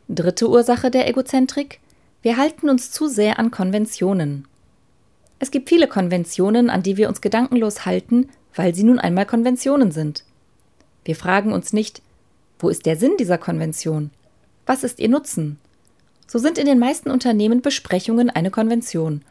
Dritte 0.08 0.48
Ursache 0.48 0.90
der 0.90 1.08
Egozentrik 1.08 1.80
wir 2.20 2.36
halten 2.36 2.68
uns 2.68 2.90
zu 2.90 3.06
sehr 3.06 3.38
an 3.38 3.52
Konventionen. 3.52 4.48
Es 5.38 5.50
gibt 5.50 5.68
viele 5.68 5.86
Konventionen, 5.86 6.70
an 6.70 6.82
die 6.82 6.96
wir 6.96 7.08
uns 7.08 7.20
gedankenlos 7.20 7.86
halten, 7.86 8.28
weil 8.54 8.74
sie 8.74 8.82
nun 8.82 8.98
einmal 8.98 9.26
Konventionen 9.26 9.92
sind. 9.92 10.24
Wir 11.04 11.16
fragen 11.16 11.52
uns 11.52 11.72
nicht, 11.72 12.02
wo 12.58 12.68
ist 12.68 12.86
der 12.86 12.96
Sinn 12.96 13.12
dieser 13.18 13.38
Konvention? 13.38 14.10
Was 14.66 14.82
ist 14.82 14.98
ihr 14.98 15.08
Nutzen? 15.08 15.58
So 16.26 16.38
sind 16.38 16.58
in 16.58 16.66
den 16.66 16.78
meisten 16.78 17.10
Unternehmen 17.10 17.62
Besprechungen 17.62 18.30
eine 18.30 18.50
Konvention, 18.50 19.22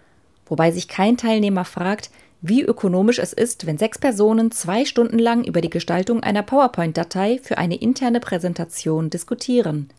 wobei 0.45 0.71
sich 0.71 0.87
kein 0.87 1.17
Teilnehmer 1.17 1.65
fragt, 1.65 2.09
wie 2.41 2.61
ökonomisch 2.61 3.19
es 3.19 3.33
ist, 3.33 3.65
wenn 3.65 3.77
sechs 3.77 3.99
Personen 3.99 4.51
zwei 4.51 4.85
Stunden 4.85 5.19
lang 5.19 5.43
über 5.43 5.61
die 5.61 5.69
Gestaltung 5.69 6.21
einer 6.23 6.43
PowerPoint-Datei 6.43 7.39
für 7.43 7.57
eine 7.57 7.75
interne 7.75 8.19
Präsentation 8.19 9.09
diskutieren. 9.09 9.89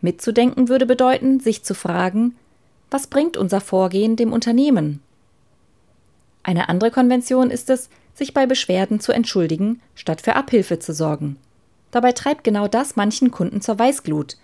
Mitzudenken 0.00 0.68
würde 0.68 0.86
bedeuten, 0.86 1.40
sich 1.40 1.62
zu 1.62 1.74
fragen, 1.74 2.34
was 2.94 3.08
bringt 3.08 3.36
unser 3.36 3.60
Vorgehen 3.60 4.14
dem 4.14 4.32
Unternehmen? 4.32 5.00
Eine 6.44 6.68
andere 6.68 6.92
Konvention 6.92 7.50
ist 7.50 7.68
es, 7.68 7.88
sich 8.14 8.32
bei 8.32 8.46
Beschwerden 8.46 9.00
zu 9.00 9.10
entschuldigen, 9.10 9.80
statt 9.96 10.20
für 10.20 10.36
Abhilfe 10.36 10.78
zu 10.78 10.94
sorgen. 10.94 11.36
Dabei 11.90 12.12
treibt 12.12 12.44
genau 12.44 12.68
das 12.68 12.94
manchen 12.94 13.32
Kunden 13.32 13.60
zur 13.60 13.80
Weißglut. 13.80 14.36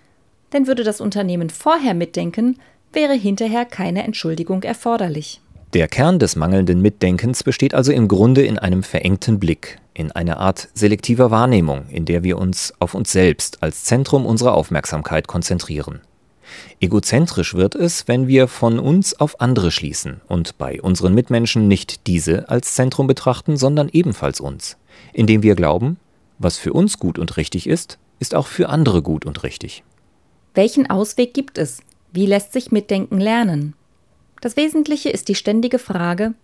Denn 0.52 0.66
würde 0.66 0.82
das 0.82 1.00
Unternehmen 1.00 1.48
vorher 1.48 1.94
mitdenken, 1.94 2.58
wäre 2.92 3.14
hinterher 3.14 3.66
keine 3.66 4.02
Entschuldigung 4.02 4.64
erforderlich. 4.64 5.40
Der 5.72 5.86
Kern 5.86 6.18
des 6.18 6.34
mangelnden 6.34 6.82
Mitdenkens 6.82 7.44
besteht 7.44 7.72
also 7.72 7.92
im 7.92 8.08
Grunde 8.08 8.44
in 8.44 8.58
einem 8.58 8.82
verengten 8.82 9.38
Blick, 9.38 9.78
in 9.94 10.10
einer 10.10 10.40
Art 10.40 10.70
selektiver 10.74 11.30
Wahrnehmung, 11.30 11.86
in 11.88 12.04
der 12.04 12.24
wir 12.24 12.36
uns 12.36 12.74
auf 12.80 12.94
uns 12.94 13.12
selbst 13.12 13.62
als 13.62 13.84
Zentrum 13.84 14.26
unserer 14.26 14.54
Aufmerksamkeit 14.54 15.28
konzentrieren. 15.28 16.00
Egozentrisch 16.80 17.54
wird 17.54 17.74
es, 17.74 18.08
wenn 18.08 18.26
wir 18.26 18.48
von 18.48 18.78
uns 18.78 19.18
auf 19.18 19.40
andere 19.40 19.70
schließen 19.70 20.20
und 20.28 20.58
bei 20.58 20.80
unseren 20.80 21.14
Mitmenschen 21.14 21.68
nicht 21.68 22.06
diese 22.06 22.48
als 22.48 22.74
Zentrum 22.74 23.06
betrachten, 23.06 23.56
sondern 23.56 23.88
ebenfalls 23.92 24.40
uns, 24.40 24.76
indem 25.12 25.42
wir 25.42 25.54
glauben, 25.54 25.98
was 26.38 26.56
für 26.56 26.72
uns 26.72 26.98
gut 26.98 27.18
und 27.18 27.36
richtig 27.36 27.66
ist, 27.66 27.98
ist 28.18 28.34
auch 28.34 28.46
für 28.46 28.68
andere 28.68 29.02
gut 29.02 29.24
und 29.24 29.42
richtig. 29.42 29.82
Welchen 30.54 30.88
Ausweg 30.90 31.34
gibt 31.34 31.58
es? 31.58 31.80
Wie 32.12 32.26
lässt 32.26 32.52
sich 32.52 32.72
Mitdenken 32.72 33.20
lernen? 33.20 33.74
Das 34.40 34.56
Wesentliche 34.56 35.10
ist 35.10 35.28
die 35.28 35.34
ständige 35.34 35.78
Frage, 35.78 36.34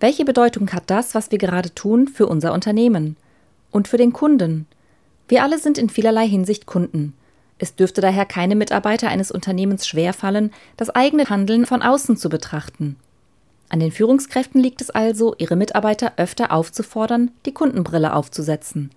welche 0.00 0.24
Bedeutung 0.24 0.72
hat 0.72 0.84
das, 0.88 1.14
was 1.14 1.30
wir 1.30 1.38
gerade 1.38 1.74
tun, 1.74 2.08
für 2.08 2.26
unser 2.26 2.52
Unternehmen 2.52 3.16
und 3.70 3.88
für 3.88 3.96
den 3.96 4.12
Kunden? 4.12 4.66
Wir 5.28 5.44
alle 5.44 5.58
sind 5.58 5.78
in 5.78 5.88
vielerlei 5.88 6.28
Hinsicht 6.28 6.66
Kunden. 6.66 7.14
Es 7.62 7.76
dürfte 7.76 8.00
daher 8.00 8.26
keine 8.26 8.56
Mitarbeiter 8.56 9.08
eines 9.08 9.30
Unternehmens 9.30 9.86
schwerfallen, 9.86 10.50
das 10.76 10.90
eigene 10.90 11.30
Handeln 11.30 11.64
von 11.64 11.80
außen 11.80 12.16
zu 12.16 12.28
betrachten. 12.28 12.96
An 13.68 13.78
den 13.78 13.92
Führungskräften 13.92 14.60
liegt 14.60 14.80
es 14.80 14.90
also, 14.90 15.36
ihre 15.38 15.54
Mitarbeiter 15.54 16.14
öfter 16.16 16.50
aufzufordern, 16.50 17.30
die 17.46 17.54
Kundenbrille 17.54 18.14
aufzusetzen. 18.14 18.90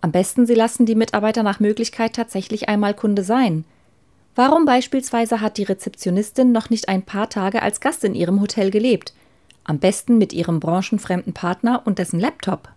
Am 0.00 0.10
besten 0.10 0.46
sie 0.46 0.54
lassen 0.54 0.84
die 0.84 0.96
Mitarbeiter 0.96 1.44
nach 1.44 1.60
Möglichkeit 1.60 2.16
tatsächlich 2.16 2.68
einmal 2.68 2.92
Kunde 2.92 3.22
sein, 3.22 3.64
Warum 4.34 4.64
beispielsweise 4.64 5.42
hat 5.42 5.58
die 5.58 5.64
Rezeptionistin 5.64 6.52
noch 6.52 6.70
nicht 6.70 6.88
ein 6.88 7.02
paar 7.02 7.28
Tage 7.28 7.60
als 7.60 7.80
Gast 7.80 8.02
in 8.02 8.14
ihrem 8.14 8.40
Hotel 8.40 8.70
gelebt? 8.70 9.12
Am 9.64 9.78
besten 9.78 10.16
mit 10.16 10.32
ihrem 10.32 10.58
branchenfremden 10.58 11.34
Partner 11.34 11.82
und 11.84 11.98
dessen 11.98 12.18
Laptop. 12.18 12.70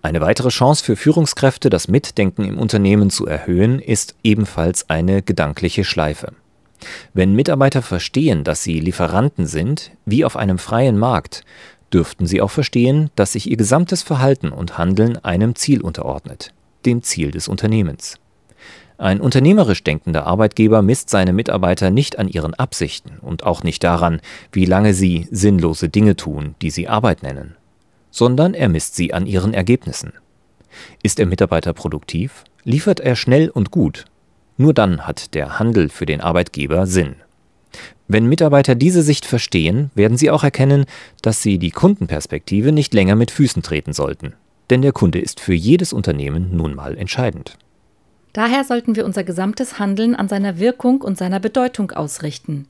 Eine 0.00 0.20
weitere 0.20 0.50
Chance 0.50 0.84
für 0.84 0.94
Führungskräfte, 0.94 1.70
das 1.70 1.88
Mitdenken 1.88 2.44
im 2.44 2.58
Unternehmen 2.58 3.10
zu 3.10 3.26
erhöhen, 3.26 3.80
ist 3.80 4.14
ebenfalls 4.22 4.88
eine 4.88 5.22
gedankliche 5.22 5.82
Schleife. 5.82 6.32
Wenn 7.14 7.34
Mitarbeiter 7.34 7.82
verstehen, 7.82 8.44
dass 8.44 8.62
sie 8.62 8.78
Lieferanten 8.78 9.46
sind, 9.46 9.90
wie 10.06 10.24
auf 10.24 10.36
einem 10.36 10.58
freien 10.58 10.96
Markt, 10.96 11.42
dürften 11.92 12.26
sie 12.26 12.40
auch 12.40 12.50
verstehen, 12.50 13.10
dass 13.16 13.32
sich 13.32 13.50
ihr 13.50 13.56
gesamtes 13.56 14.02
Verhalten 14.02 14.50
und 14.50 14.78
Handeln 14.78 15.16
einem 15.24 15.56
Ziel 15.56 15.80
unterordnet, 15.80 16.52
dem 16.86 17.02
Ziel 17.02 17.32
des 17.32 17.48
Unternehmens. 17.48 18.18
Ein 18.98 19.20
unternehmerisch 19.20 19.82
denkender 19.82 20.26
Arbeitgeber 20.26 20.82
misst 20.82 21.10
seine 21.10 21.32
Mitarbeiter 21.32 21.90
nicht 21.90 22.18
an 22.18 22.28
ihren 22.28 22.54
Absichten 22.54 23.18
und 23.20 23.44
auch 23.44 23.62
nicht 23.62 23.82
daran, 23.82 24.20
wie 24.52 24.64
lange 24.64 24.94
sie 24.94 25.28
sinnlose 25.30 25.88
Dinge 25.88 26.16
tun, 26.16 26.54
die 26.62 26.70
sie 26.70 26.88
Arbeit 26.88 27.22
nennen, 27.22 27.56
sondern 28.10 28.54
er 28.54 28.68
misst 28.68 28.96
sie 28.96 29.12
an 29.12 29.26
ihren 29.26 29.54
Ergebnissen. 29.54 30.12
Ist 31.02 31.18
der 31.18 31.26
Mitarbeiter 31.26 31.72
produktiv? 31.72 32.44
Liefert 32.64 33.00
er 33.00 33.16
schnell 33.16 33.48
und 33.48 33.70
gut? 33.70 34.04
Nur 34.56 34.74
dann 34.74 35.06
hat 35.06 35.34
der 35.34 35.58
Handel 35.58 35.88
für 35.88 36.06
den 36.06 36.20
Arbeitgeber 36.20 36.86
Sinn. 36.86 37.16
Wenn 38.08 38.26
Mitarbeiter 38.26 38.74
diese 38.74 39.02
Sicht 39.02 39.26
verstehen, 39.26 39.90
werden 39.94 40.16
sie 40.16 40.30
auch 40.30 40.42
erkennen, 40.42 40.86
dass 41.22 41.42
sie 41.42 41.58
die 41.58 41.70
Kundenperspektive 41.70 42.72
nicht 42.72 42.94
länger 42.94 43.14
mit 43.14 43.30
Füßen 43.30 43.62
treten 43.62 43.92
sollten. 43.92 44.34
Denn 44.70 44.82
der 44.82 44.92
Kunde 44.92 45.20
ist 45.20 45.40
für 45.40 45.54
jedes 45.54 45.92
Unternehmen 45.92 46.56
nun 46.56 46.74
mal 46.74 46.96
entscheidend. 46.96 47.56
Daher 48.32 48.64
sollten 48.64 48.96
wir 48.96 49.04
unser 49.04 49.24
gesamtes 49.24 49.78
Handeln 49.78 50.14
an 50.14 50.28
seiner 50.28 50.58
Wirkung 50.58 51.00
und 51.00 51.18
seiner 51.18 51.40
Bedeutung 51.40 51.90
ausrichten. 51.92 52.66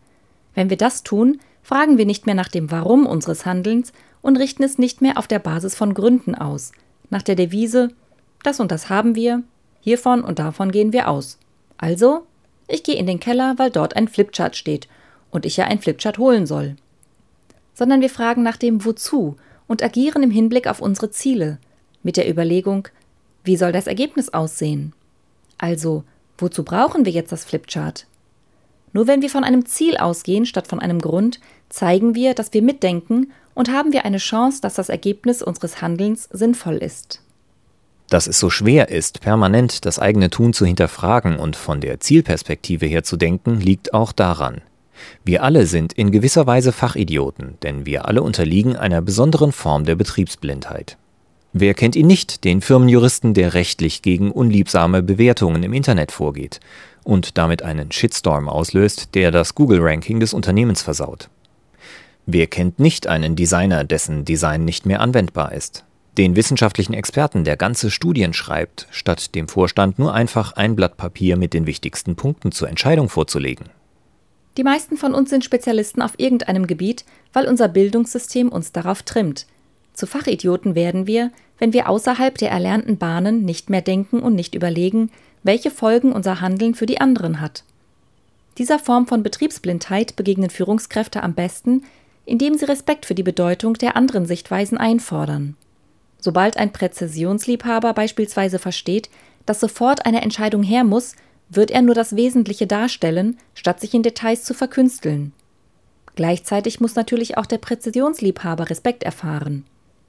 Wenn 0.55 0.71
wir 0.71 0.77
das 0.77 1.03
tun, 1.03 1.41
fragen 1.63 1.99
wir 1.99 2.07
nicht 2.07 2.27
mehr 2.27 2.35
nach 2.35 2.49
dem 2.49 2.71
Warum 2.71 3.07
unseres 3.07 3.47
Handelns 3.47 3.93
und 4.23 4.37
richten 4.37 4.63
es 4.63 4.79
nicht 4.79 5.01
mehr 5.03 5.19
auf 5.19 5.27
der 5.27 5.39
Basis 5.39 5.75
von 5.75 5.95
Gründen 5.95 6.35
aus, 6.35 6.73
nach 7.11 7.23
der 7.23 7.35
Devise 7.35 7.91
das 8.43 8.61
und 8.61 8.71
das 8.71 8.89
haben 8.89 9.15
wir, 9.15 9.43
hiervon 9.81 10.23
und 10.23 10.39
davon 10.39 10.71
gehen 10.71 10.93
wir 10.93 11.09
aus. 11.09 11.39
Also, 11.77 12.27
ich 12.67 12.83
gehe 12.83 12.97
in 12.97 13.07
den 13.07 13.21
Keller, 13.21 13.55
weil 13.57 13.71
dort 13.71 13.97
ein 13.97 14.09
Flipchart 14.09 14.57
steht 14.57 14.89
und 15.31 15.47
ich 15.47 15.57
ja 15.57 15.67
ein 15.67 15.81
Flipchart 15.81 16.19
holen 16.19 16.47
soll. 16.47 16.77
Sondern 17.75 18.01
wir 18.01 18.11
fragen 18.11 18.43
nach 18.43 18.57
dem 18.57 18.85
Wozu 18.85 19.37
und 19.67 19.83
agieren 19.83 20.23
im 20.23 20.31
Hinblick 20.31 20.67
auf 20.67 20.81
unsere 20.81 21.11
Ziele, 21.11 21.59
mit 22.03 22.17
der 22.17 22.31
Überlegung, 22.31 22.89
wie 23.45 23.57
soll 23.57 23.73
das 23.73 23.87
Ergebnis 23.87 24.29
aussehen? 24.29 24.93
Also, 25.59 26.05
wozu 26.37 26.65
brauchen 26.65 27.05
wir 27.05 27.13
jetzt 27.13 27.33
das 27.33 27.45
Flipchart? 27.45 28.07
Nur 28.93 29.07
wenn 29.07 29.23
wir 29.23 29.31
von 29.31 29.45
einem 29.45 29.67
Ziel 29.67 29.97
ausgehen 29.97 30.47
statt 30.47 30.67
von 30.67 30.81
einem 30.81 31.01
Grund, 31.01 31.41
zeigen 31.69 32.15
wir, 32.15 32.35
dass 32.35 32.53
wir 32.53 32.63
mitdenken 32.63 33.33
und 33.55 33.71
haben 33.71 33.93
wir 33.93 34.05
eine 34.05 34.19
Chance, 34.19 34.61
dass 34.61 34.75
das 34.75 34.89
Ergebnis 34.89 35.43
unseres 35.43 35.83
Handelns 35.83 36.29
sinnvoll 36.33 36.77
ist. 36.77 37.23
Dass 38.09 38.27
es 38.27 38.39
so 38.39 38.49
schwer 38.49 38.89
ist, 38.89 39.21
permanent 39.21 39.85
das 39.85 39.99
eigene 39.99 40.31
Tun 40.31 40.53
zu 40.53 40.65
hinterfragen 40.65 41.39
und 41.39 41.57
von 41.57 41.81
der 41.81 42.01
Zielperspektive 42.01 42.87
her 42.87 43.05
zu 43.05 43.17
denken, 43.17 43.61
liegt 43.61 43.93
auch 43.93 44.13
daran. 44.13 44.63
Wir 45.25 45.43
alle 45.43 45.67
sind 45.67 45.93
in 45.93 46.11
gewisser 46.11 46.47
Weise 46.47 46.73
Fachidioten, 46.73 47.59
denn 47.63 47.85
wir 47.87 48.07
alle 48.07 48.23
unterliegen 48.23 48.77
einer 48.77 49.03
besonderen 49.03 49.53
Form 49.53 49.85
der 49.85 49.95
Betriebsblindheit. 49.95 50.97
Wer 51.53 51.73
kennt 51.73 51.97
ihn 51.97 52.07
nicht, 52.07 52.45
den 52.45 52.61
Firmenjuristen, 52.61 53.33
der 53.33 53.55
rechtlich 53.55 54.03
gegen 54.03 54.31
unliebsame 54.31 55.03
Bewertungen 55.03 55.63
im 55.63 55.73
Internet 55.73 56.13
vorgeht 56.13 56.61
und 57.05 57.39
damit 57.39 57.63
einen 57.63 57.91
Shitstorm 57.91 58.49
auslöst, 58.49 59.15
der 59.15 59.31
das 59.31 59.55
Google-Ranking 59.55 60.21
des 60.21 60.35
Unternehmens 60.35 60.83
versaut? 60.83 61.31
Wer 62.27 62.47
kennt 62.47 62.79
nicht 62.79 63.07
einen 63.07 63.35
Designer, 63.35 63.85
dessen 63.85 64.27
Design 64.27 64.67
nicht 64.67 64.85
mehr 64.85 65.01
anwendbar 65.01 65.53
ist? 65.53 65.85
Den 66.19 66.37
wissenschaftlichen 66.37 66.93
Experten, 66.93 67.45
der 67.45 67.57
ganze 67.57 67.91
Studien 67.91 68.35
schreibt, 68.35 68.87
statt 68.91 69.35
dem 69.35 69.49
Vorstand 69.49 69.99
nur 69.99 70.13
einfach 70.13 70.53
ein 70.53 70.77
Blatt 70.77 70.99
Papier 70.99 71.39
mit 71.39 71.55
den 71.55 71.67
wichtigsten 71.67 72.17
Punkten 72.17 72.53
zur 72.53 72.69
Entscheidung 72.69 73.09
vorzulegen. 73.09 73.71
Die 74.59 74.65
meisten 74.65 74.99
von 74.99 75.15
uns 75.15 75.31
sind 75.31 75.45
Spezialisten 75.45 76.03
auf 76.03 76.13
irgendeinem 76.19 76.67
Gebiet, 76.67 77.07
weil 77.33 77.47
unser 77.49 77.69
Bildungssystem 77.69 78.51
uns 78.51 78.73
darauf 78.73 79.03
trimmt– 79.03 79.47
zu 79.99 80.07
Fachidioten 80.07 80.77
werden 80.77 81.09
wir, 81.09 81.33
wenn 81.59 81.73
wir 81.73 81.89
außerhalb 81.89 82.39
der 82.39 82.53
erlernten 82.53 82.99
Bahnen 82.99 83.45
nicht 83.45 83.69
mehr 83.69 83.83
denken 83.83 84.21
und 84.21 84.37
nicht 84.37 84.55
überlegen, 84.55 85.11
welche 85.43 85.73
Folgen 85.73 86.13
unser 86.13 86.41
Handeln 86.41 86.75
für 86.77 86.87
die 86.87 87.01
anderen 87.01 87.41
hat. 87.41 87.65
Dieser 88.59 88.79
Form 88.79 89.09
von 89.09 89.25
Betriebsblindheit 89.25 90.15
begegnen 90.15 90.51
Führungskräfte 90.51 91.23
am 91.25 91.35
besten, 91.35 91.83
indem 92.25 92.57
sie 92.57 92.67
Respekt 92.67 93.07
für 93.07 93.17
die 93.17 93.25
Bedeutung 93.25 93.75
der 93.75 93.97
anderen 93.97 94.25
Sichtweisen 94.25 94.79
einfordern. 94.79 95.57
Sobald 96.21 96.57
ein 96.57 96.73
Präzisionsliebhaber 96.73 97.93
beispielsweise 97.93 98.61
versteht, 98.61 99.11
dass 99.47 99.59
sofort 99.59 100.07
eine 100.07 100.23
Entscheidung 100.23 100.63
her 100.63 100.85
muss, 100.85 101.17
wird 101.49 101.73
er 101.73 101.83
nur 101.83 101.95
das 101.95 102.15
Wesentliche 102.15 102.69
darstellen, 102.69 103.37
statt 103.55 103.81
sich 103.81 103.95
in 103.95 104.05
Details 104.05 104.45
zu 104.45 104.55
verkünsteln. 104.55 105.33
Gleichzeitig 106.15 106.79
muss 106.79 106.95
natürlich 106.95 107.37
auch 107.37 107.47
der 107.47 107.59
Präzisionsliebhaber 107.59 108.71
Respekt 108.71 109.03
erfahren. 109.03 109.65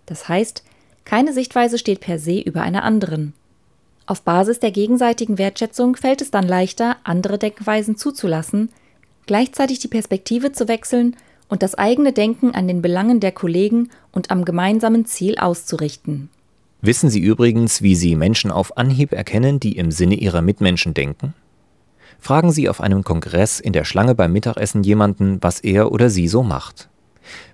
Das 0.09 0.27
heißt, 0.27 0.63
keine 1.05 1.33
Sichtweise 1.33 1.77
steht 1.77 2.01
per 2.01 2.17
se 2.17 2.39
über 2.39 2.63
einer 2.63 2.83
anderen. 2.83 3.33
Auf 4.07 4.23
Basis 4.23 4.59
der 4.59 4.71
gegenseitigen 4.71 5.37
Wertschätzung 5.37 5.95
fällt 5.95 6.21
es 6.21 6.31
dann 6.31 6.47
leichter, 6.47 6.97
andere 7.03 7.37
Denkweisen 7.37 7.95
zuzulassen, 7.95 8.69
gleichzeitig 9.27 9.77
die 9.77 9.87
Perspektive 9.87 10.51
zu 10.51 10.67
wechseln 10.67 11.15
und 11.47 11.61
das 11.61 11.75
eigene 11.75 12.11
Denken 12.11 12.55
an 12.55 12.67
den 12.67 12.81
Belangen 12.81 13.19
der 13.19 13.31
Kollegen 13.31 13.91
und 14.11 14.31
am 14.31 14.45
gemeinsamen 14.45 15.05
Ziel 15.05 15.37
auszurichten. 15.37 16.29
Wissen 16.81 17.11
Sie 17.11 17.19
übrigens, 17.19 17.83
wie 17.83 17.93
Sie 17.93 18.15
Menschen 18.15 18.49
auf 18.49 18.77
Anhieb 18.77 19.11
erkennen, 19.11 19.59
die 19.59 19.77
im 19.77 19.91
Sinne 19.91 20.15
ihrer 20.15 20.41
Mitmenschen 20.41 20.95
denken? 20.95 21.35
Fragen 22.19 22.51
Sie 22.51 22.67
auf 22.67 22.81
einem 22.81 23.03
Kongress 23.03 23.59
in 23.59 23.73
der 23.73 23.85
Schlange 23.85 24.15
beim 24.15 24.33
Mittagessen 24.33 24.81
jemanden, 24.81 25.37
was 25.41 25.59
er 25.59 25.91
oder 25.91 26.09
sie 26.09 26.27
so 26.27 26.41
macht. 26.41 26.89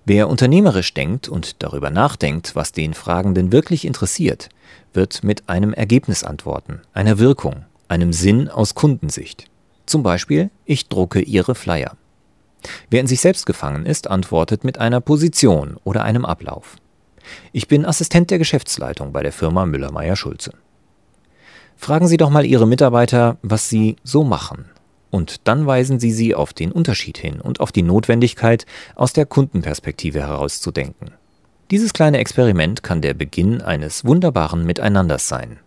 Wer 0.06 0.30
unternehmerisch 0.30 0.94
denkt 0.94 1.28
und 1.28 1.64
darüber 1.64 1.90
nachdenkt, 1.90 2.56
was 2.56 2.72
den 2.72 2.94
Fragenden 2.94 3.52
wirklich 3.52 3.86
interessiert, 3.86 4.50
wird 4.94 5.24
mit 5.24 5.50
einem 5.50 5.74
Ergebnis 5.74 6.24
antworten, 6.24 6.82
einer 6.94 7.20
Wirkung, 7.20 7.66
einem 7.88 8.14
Sinn 8.14 8.50
aus 8.50 8.76
Kundensicht. 8.76 9.46
Zum 9.86 10.04
Beispiel, 10.04 10.50
ich 10.66 10.88
drucke 10.88 11.22
Ihre 11.22 11.56
Flyer. 11.56 11.98
Wer 12.90 13.02
in 13.02 13.08
sich 13.08 13.22
selbst 13.22 13.46
gefangen 13.46 13.86
ist, 13.86 14.10
antwortet 14.10 14.64
mit 14.64 14.80
einer 14.80 15.02
Position 15.02 15.78
oder 15.84 16.04
einem 16.04 16.26
Ablauf. 16.26 16.78
Ich 17.52 17.68
bin 17.68 17.86
Assistent 17.86 18.32
der 18.32 18.38
Geschäftsleitung 18.38 19.12
bei 19.12 19.24
der 19.24 19.32
Firma 19.32 19.66
Müller-Meyer-Schulze. 19.66 20.54
Fragen 21.76 22.08
Sie 22.08 22.18
doch 22.18 22.30
mal 22.30 22.46
Ihre 22.46 22.68
Mitarbeiter, 22.68 23.38
was 23.42 23.70
sie 23.70 23.98
so 24.04 24.24
machen, 24.24 24.66
und 25.16 25.48
dann 25.48 25.66
weisen 25.66 25.98
Sie 25.98 26.12
sie 26.12 26.36
auf 26.36 26.52
den 26.52 26.74
Unterschied 26.74 27.18
hin 27.18 27.40
und 27.40 27.62
auf 27.62 27.72
die 27.72 27.84
Notwendigkeit, 27.84 28.66
aus 28.96 29.14
der 29.14 29.26
Kundenperspektive 29.26 30.20
herauszudenken. 30.20 31.12
Dieses 31.72 31.94
kleine 31.94 32.18
Experiment 32.18 32.84
kann 32.84 33.02
der 33.02 33.14
Beginn 33.14 33.62
eines 33.62 34.04
wunderbaren 34.04 34.66
Miteinanders 34.66 35.30
sein. 35.30 35.60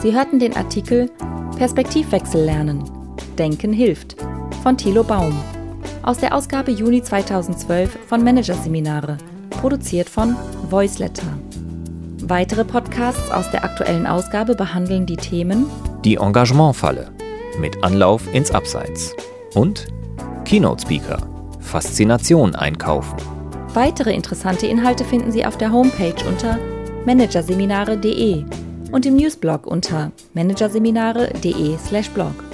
Sie 0.00 0.12
hörten 0.12 0.40
den 0.40 0.56
Artikel 0.56 1.08
Perspektivwechsel 1.56 2.44
lernen. 2.44 2.82
Denken 3.38 3.72
hilft 3.72 4.16
von 4.64 4.76
Thilo 4.76 5.04
Baum 5.04 5.40
aus 6.02 6.18
der 6.18 6.34
Ausgabe 6.34 6.70
Juni 6.70 7.02
2012 7.02 7.98
von 8.06 8.24
Managerseminare, 8.24 9.18
produziert 9.50 10.08
von 10.08 10.36
Voiceletter. 10.68 11.26
Weitere 12.22 12.64
Podcasts 12.64 13.30
aus 13.30 13.50
der 13.50 13.64
aktuellen 13.64 14.06
Ausgabe 14.06 14.54
behandeln 14.54 15.06
die 15.06 15.16
Themen 15.16 15.66
Die 16.04 16.16
Engagementfalle 16.16 17.10
mit 17.58 17.82
Anlauf 17.84 18.32
ins 18.32 18.50
Abseits 18.50 19.14
und 19.54 19.86
Keynote 20.44 20.82
Speaker 20.82 21.18
Faszination 21.60 22.54
einkaufen. 22.54 23.16
Weitere 23.74 24.12
interessante 24.12 24.66
Inhalte 24.66 25.04
finden 25.04 25.32
Sie 25.32 25.46
auf 25.46 25.56
der 25.56 25.72
Homepage 25.72 26.14
unter 26.28 26.58
managerseminare.de 27.06 28.44
und 28.92 29.06
im 29.06 29.16
Newsblog 29.16 29.66
unter 29.66 30.12
managerseminare.de/blog. 30.34 32.51